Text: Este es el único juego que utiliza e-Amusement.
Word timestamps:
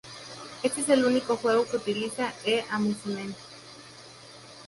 Este 0.63 0.81
es 0.81 0.89
el 0.89 1.05
único 1.05 1.37
juego 1.37 1.63
que 1.69 1.77
utiliza 1.77 2.33
e-Amusement. 2.43 3.35